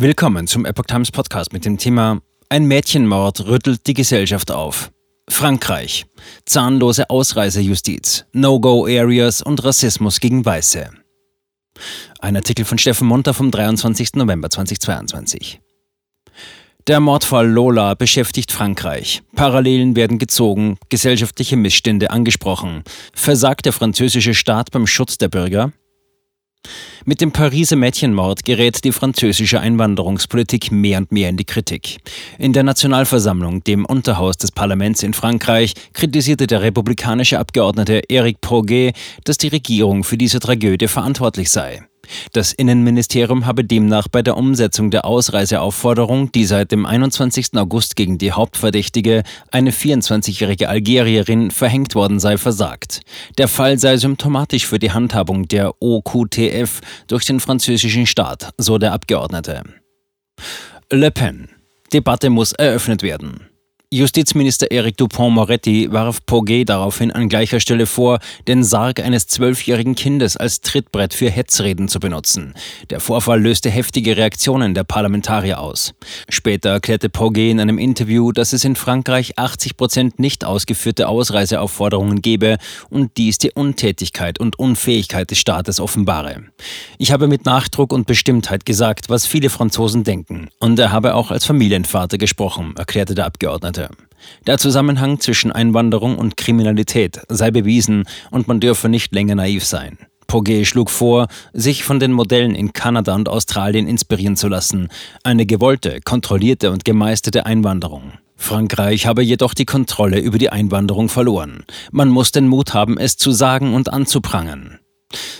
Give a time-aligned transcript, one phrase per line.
[0.00, 4.92] Willkommen zum Epoch Times Podcast mit dem Thema Ein Mädchenmord rüttelt die Gesellschaft auf.
[5.28, 6.06] Frankreich.
[6.44, 10.90] Zahnlose Ausreisejustiz, No-Go-Areas und Rassismus gegen Weiße.
[12.20, 14.14] Ein Artikel von Steffen Munter vom 23.
[14.14, 15.60] November 2022.
[16.86, 19.22] Der Mordfall Lola beschäftigt Frankreich.
[19.34, 22.84] Parallelen werden gezogen, gesellschaftliche Missstände angesprochen.
[23.14, 25.72] Versagt der französische Staat beim Schutz der Bürger?
[27.04, 31.98] Mit dem Pariser Mädchenmord gerät die französische Einwanderungspolitik mehr und mehr in die Kritik.
[32.38, 38.94] In der Nationalversammlung, dem Unterhaus des Parlaments in Frankreich, kritisierte der republikanische Abgeordnete Eric Proguet,
[39.24, 41.87] dass die Regierung für diese Tragödie verantwortlich sei.
[42.32, 47.56] Das Innenministerium habe demnach bei der Umsetzung der Ausreiseaufforderung, die seit dem 21.
[47.56, 53.00] August gegen die Hauptverdächtige, eine 24-jährige Algerierin, verhängt worden sei, versagt.
[53.38, 58.92] Der Fall sei symptomatisch für die Handhabung der OQTF durch den französischen Staat, so der
[58.92, 59.62] Abgeordnete.
[60.90, 61.48] Le Pen.
[61.92, 63.47] Debatte muss eröffnet werden.
[63.90, 70.36] Justizminister Eric Dupont-Moretti warf Poguet daraufhin an gleicher Stelle vor, den Sarg eines zwölfjährigen Kindes
[70.36, 72.52] als Trittbrett für Hetzreden zu benutzen.
[72.90, 75.94] Der Vorfall löste heftige Reaktionen der Parlamentarier aus.
[76.28, 82.20] Später erklärte Poguet in einem Interview, dass es in Frankreich 80 Prozent nicht ausgeführte Ausreiseaufforderungen
[82.20, 82.58] gebe
[82.90, 86.42] und dies die Untätigkeit und Unfähigkeit des Staates offenbare.
[86.98, 90.50] Ich habe mit Nachdruck und Bestimmtheit gesagt, was viele Franzosen denken.
[90.58, 93.90] Und er habe auch als Familienvater gesprochen, erklärte der Abgeordnete hatte.
[94.46, 99.98] Der Zusammenhang zwischen Einwanderung und Kriminalität sei bewiesen und man dürfe nicht länger naiv sein.
[100.26, 104.88] Poguet schlug vor, sich von den Modellen in Kanada und Australien inspirieren zu lassen.
[105.22, 108.12] Eine gewollte, kontrollierte und gemeisterte Einwanderung.
[108.36, 111.64] Frankreich habe jedoch die Kontrolle über die Einwanderung verloren.
[111.90, 114.77] Man muss den Mut haben, es zu sagen und anzuprangern.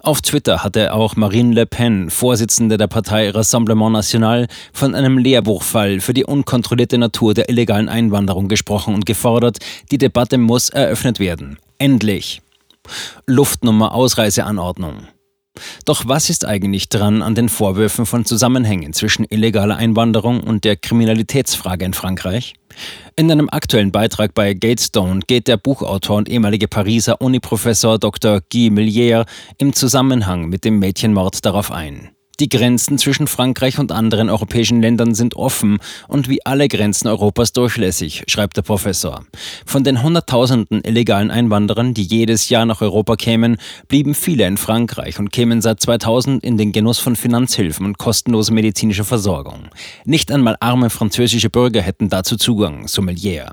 [0.00, 6.00] Auf Twitter hatte auch Marine Le Pen, Vorsitzende der Partei Rassemblement National, von einem Lehrbuchfall
[6.00, 9.58] für die unkontrollierte Natur der illegalen Einwanderung gesprochen und gefordert,
[9.90, 11.58] die Debatte muss eröffnet werden.
[11.78, 12.40] Endlich.
[13.26, 15.06] Luftnummer Ausreiseanordnung.
[15.84, 20.76] Doch was ist eigentlich dran an den Vorwürfen von Zusammenhängen zwischen illegaler Einwanderung und der
[20.76, 22.54] Kriminalitätsfrage in Frankreich?
[23.16, 28.40] In einem aktuellen Beitrag bei Gatestone geht der Buchautor und ehemalige Pariser Uniprofessor Dr.
[28.52, 29.24] Guy Millier
[29.58, 32.10] im Zusammenhang mit dem Mädchenmord darauf ein.
[32.40, 35.76] Die Grenzen zwischen Frankreich und anderen europäischen Ländern sind offen
[36.08, 39.26] und wie alle Grenzen Europas durchlässig, schreibt der Professor.
[39.66, 43.58] Von den Hunderttausenden illegalen Einwanderern, die jedes Jahr nach Europa kämen,
[43.88, 48.54] blieben viele in Frankreich und kämen seit 2000 in den Genuss von Finanzhilfen und kostenloser
[48.54, 49.68] medizinischer Versorgung.
[50.06, 53.52] Nicht einmal arme französische Bürger hätten dazu Zugang, Sommelier.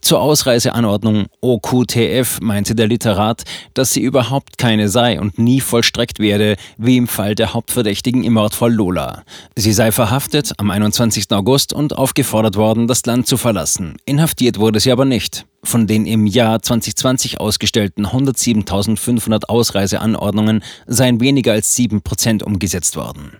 [0.00, 3.42] Zur Ausreiseanordnung OQTF meinte der Literat,
[3.74, 8.34] dass sie überhaupt keine sei und nie vollstreckt werde, wie im Fall der Hauptverdächtigen im
[8.34, 9.24] Mordfall Lola.
[9.56, 11.30] Sie sei verhaftet am 21.
[11.30, 13.96] August und aufgefordert worden, das Land zu verlassen.
[14.04, 15.46] Inhaftiert wurde sie aber nicht.
[15.62, 23.36] Von den im Jahr 2020 ausgestellten 107.500 Ausreiseanordnungen seien weniger als 7% umgesetzt worden.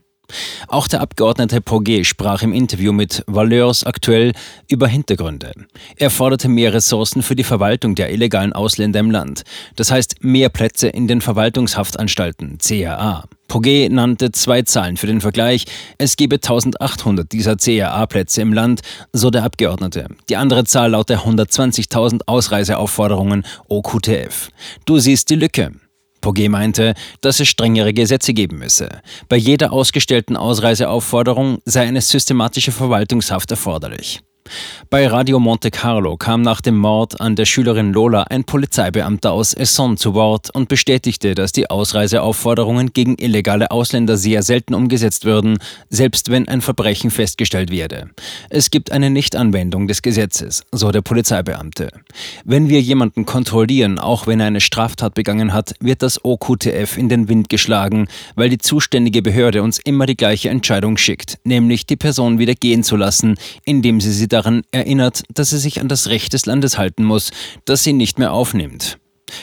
[0.68, 4.32] Auch der Abgeordnete Poguet sprach im Interview mit Valeurs aktuell
[4.68, 5.52] über Hintergründe.
[5.96, 9.42] Er forderte mehr Ressourcen für die Verwaltung der illegalen Ausländer im Land.
[9.76, 13.24] Das heißt mehr Plätze in den Verwaltungshaftanstalten, CRA.
[13.50, 15.64] Poguet nannte zwei Zahlen für den Vergleich.
[15.98, 18.82] Es gebe 1800 dieser CRA-Plätze im Land,
[19.12, 20.06] so der Abgeordnete.
[20.28, 24.50] Die andere Zahl laut der 120.000 Ausreiseaufforderungen OQTF.
[24.84, 25.72] Du siehst die Lücke.
[26.20, 29.00] Poguet meinte, dass es strengere Gesetze geben müsse.
[29.28, 34.20] Bei jeder ausgestellten Ausreiseaufforderung sei eine systematische Verwaltungshaft erforderlich.
[34.88, 39.54] Bei Radio Monte Carlo kam nach dem Mord an der Schülerin Lola ein Polizeibeamter aus
[39.54, 45.58] Essonne zu Wort und bestätigte, dass die Ausreiseaufforderungen gegen illegale Ausländer sehr selten umgesetzt würden,
[45.90, 48.10] selbst wenn ein Verbrechen festgestellt werde.
[48.48, 51.90] Es gibt eine Nichtanwendung des Gesetzes, so der Polizeibeamte.
[52.44, 57.08] Wenn wir jemanden kontrollieren, auch wenn er eine Straftat begangen hat, wird das OQTF in
[57.08, 61.96] den Wind geschlagen, weil die zuständige Behörde uns immer die gleiche Entscheidung schickt, nämlich die
[61.96, 66.09] Person wieder gehen zu lassen, indem sie sie daran erinnert, dass sie sich an das
[66.09, 67.31] Recht des Landes halten muss,
[67.65, 68.99] das sie nicht mehr aufnimmt.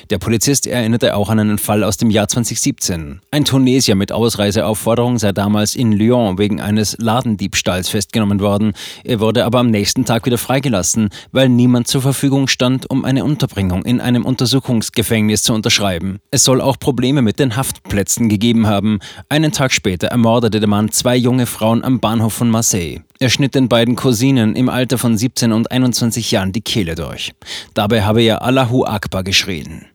[0.10, 3.22] Der Polizist erinnerte auch an einen Fall aus dem Jahr 2017.
[3.32, 8.74] Ein Tunesier mit Ausreiseaufforderung sei damals in Lyon wegen eines Ladendiebstahls festgenommen worden.
[9.04, 13.24] Er wurde aber am nächsten Tag wieder freigelassen, weil niemand zur Verfügung stand, um eine
[13.24, 16.20] Unterbringung in einem Untersuchungsgefängnis zu unterschreiben.
[16.32, 19.00] Es soll auch Probleme mit den Haftplätzen gegeben haben.
[19.30, 23.02] Einen Tag später ermordete der Mann zwei junge Frauen am Bahnhof von Marseille.
[23.20, 27.34] Er schnitt den beiden Cousinen im Alter von 17 und 21 Jahren die Kehle durch.
[27.74, 29.88] Dabei habe er Allahu Akbar geschrien.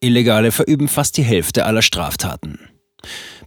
[0.00, 2.60] Illegale verüben fast die Hälfte aller Straftaten.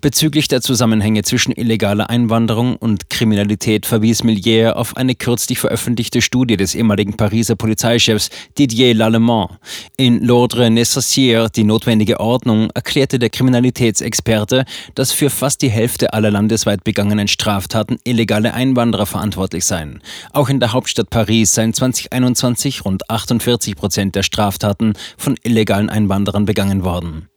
[0.02, 6.56] Bezüglich der Zusammenhänge zwischen illegaler Einwanderung und Kriminalität verwies Millier auf eine kürzlich veröffentlichte Studie
[6.56, 9.60] des ehemaligen Pariser Polizeichefs Didier Lallemand.
[9.98, 14.64] In L'Ordre nécessaire, die notwendige Ordnung, erklärte der Kriminalitätsexperte,
[14.96, 20.02] dass für fast die Hälfte aller landesweit begangenen Straftaten illegale Einwanderer verantwortlich seien.
[20.32, 26.46] Auch in der Hauptstadt Paris seien 2021 rund 48 Prozent der Straftaten von illegalen Einwanderern
[26.46, 27.28] begangen worden.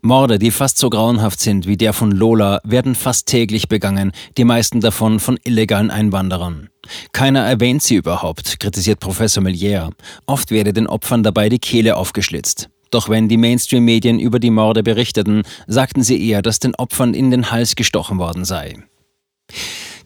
[0.00, 4.44] Morde, die fast so grauenhaft sind wie der von Lola, werden fast täglich begangen, die
[4.44, 6.68] meisten davon von illegalen Einwanderern.
[7.12, 9.90] Keiner erwähnt sie überhaupt, kritisiert Professor Millier.
[10.26, 12.70] Oft werde den Opfern dabei die Kehle aufgeschlitzt.
[12.90, 17.30] Doch wenn die Mainstream-Medien über die Morde berichteten, sagten sie eher, dass den Opfern in
[17.30, 18.76] den Hals gestochen worden sei.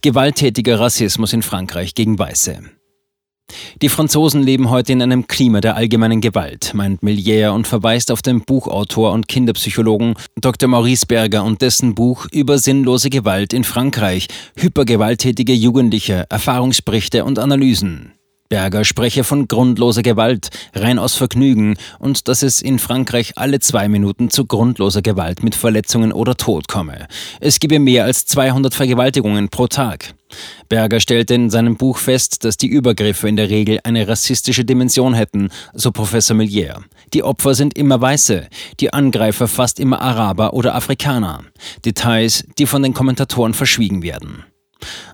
[0.00, 2.62] Gewalttätiger Rassismus in Frankreich gegen Weiße.
[3.80, 8.22] Die Franzosen leben heute in einem Klima der allgemeinen Gewalt, meint Millier und verweist auf
[8.22, 10.68] den Buchautor und Kinderpsychologen Dr.
[10.68, 18.12] Maurice Berger und dessen Buch über sinnlose Gewalt in Frankreich, hypergewalttätige Jugendliche, Erfahrungsberichte und Analysen.
[18.52, 23.88] Berger spreche von grundloser Gewalt, rein aus Vergnügen und dass es in Frankreich alle zwei
[23.88, 27.08] Minuten zu grundloser Gewalt mit Verletzungen oder Tod komme.
[27.40, 30.12] Es gebe mehr als 200 Vergewaltigungen pro Tag.
[30.68, 35.14] Berger stellte in seinem Buch fest, dass die Übergriffe in der Regel eine rassistische Dimension
[35.14, 36.82] hätten, so Professor Millier.
[37.14, 38.48] Die Opfer sind immer Weiße,
[38.80, 41.42] die Angreifer fast immer Araber oder Afrikaner.
[41.86, 44.44] Details, die von den Kommentatoren verschwiegen werden.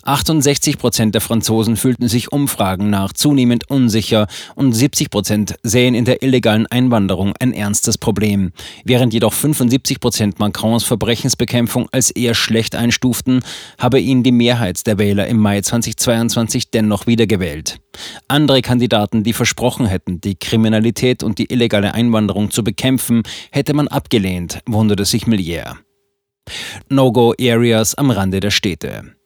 [0.03, 6.05] 68 Prozent der Franzosen fühlten sich Umfragen nach zunehmend unsicher und 70 Prozent sehen in
[6.05, 8.53] der illegalen Einwanderung ein ernstes Problem,
[8.85, 13.41] während jedoch 75 Prozent Macrons Verbrechensbekämpfung als eher schlecht einstuften,
[13.79, 17.81] habe ihn die Mehrheit der Wähler im Mai 2022 dennoch wiedergewählt.
[18.29, 23.88] Andere Kandidaten, die versprochen hätten, die Kriminalität und die illegale Einwanderung zu bekämpfen, hätte man
[23.88, 25.79] abgelehnt, wunderte sich Millier.
[26.88, 29.18] No-Go-Areas am Rande der Städte.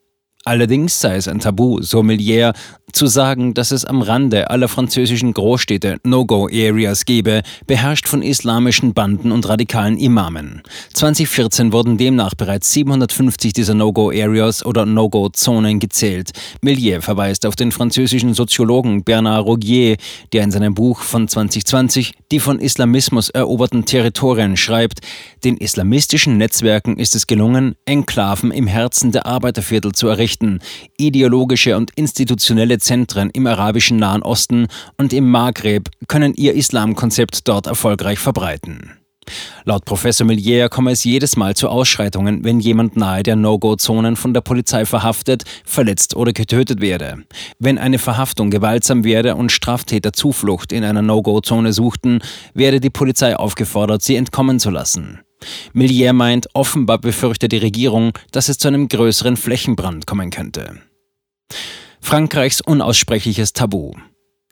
[0.44, 2.52] Allerdings sei es ein Tabu, so Millier,
[2.92, 9.32] zu sagen, dass es am Rande aller französischen Großstädte No-Go-Areas gebe, beherrscht von islamischen Banden
[9.32, 10.62] und radikalen Imamen.
[10.92, 16.32] 2014 wurden demnach bereits 750 dieser No-Go-Areas oder No-Go-Zonen gezählt.
[16.60, 19.96] Millier verweist auf den französischen Soziologen Bernard Rogier,
[20.32, 25.00] der in seinem Buch von 2020 die von Islamismus eroberten Territorien schreibt,
[25.44, 30.60] den islamistischen Netzwerken ist es gelungen, Enklaven im Herzen der Arbeiterviertel zu errichten errichten,
[30.96, 37.66] ideologische und institutionelle Zentren im arabischen Nahen Osten und im Maghreb können ihr Islamkonzept dort
[37.66, 38.92] erfolgreich verbreiten.
[39.64, 44.34] Laut Professor Millier komme es jedes Mal zu Ausschreitungen, wenn jemand nahe der No-Go-Zonen von
[44.34, 47.22] der Polizei verhaftet, verletzt oder getötet werde.
[47.60, 52.18] Wenn eine Verhaftung gewaltsam werde und Straftäter Zuflucht in einer No-Go-Zone suchten,
[52.54, 55.20] werde die Polizei aufgefordert, sie entkommen zu lassen.
[55.72, 60.80] Millier meint, offenbar befürchtet die Regierung, dass es zu einem größeren Flächenbrand kommen könnte.
[62.00, 63.92] Frankreichs unaussprechliches Tabu.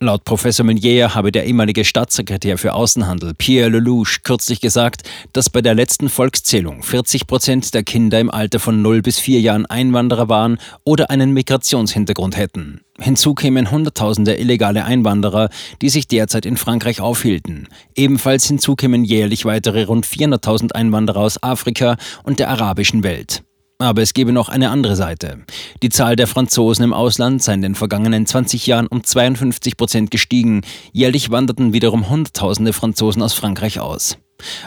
[0.02, 5.02] Laut Professor Meunier habe der ehemalige Staatssekretär für Außenhandel Pierre Lelouch kürzlich gesagt,
[5.34, 9.42] dass bei der letzten Volkszählung 40 Prozent der Kinder im Alter von 0 bis 4
[9.42, 12.80] Jahren Einwanderer waren oder einen Migrationshintergrund hätten.
[12.98, 15.50] Hinzu kämen Hunderttausende illegale Einwanderer,
[15.82, 17.68] die sich derzeit in Frankreich aufhielten.
[17.94, 23.42] Ebenfalls hinzu kämen jährlich weitere rund 400.000 Einwanderer aus Afrika und der arabischen Welt.
[23.80, 25.38] Aber es gebe noch eine andere Seite.
[25.82, 30.10] Die Zahl der Franzosen im Ausland sei in den vergangenen 20 Jahren um 52 Prozent
[30.10, 30.60] gestiegen.
[30.92, 34.18] Jährlich wanderten wiederum Hunderttausende Franzosen aus Frankreich aus.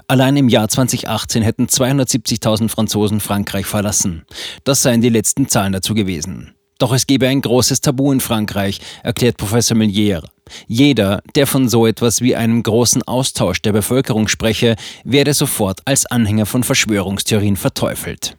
[0.07, 4.25] Allein im Jahr 2018 hätten 270.000 Franzosen Frankreich verlassen.
[4.63, 6.55] Das seien die letzten Zahlen dazu gewesen.
[6.79, 10.23] Doch es gebe ein großes Tabu in Frankreich, erklärt Professor Millier.
[10.67, 16.07] Jeder, der von so etwas wie einem großen Austausch der Bevölkerung spreche, werde sofort als
[16.07, 18.37] Anhänger von Verschwörungstheorien verteufelt.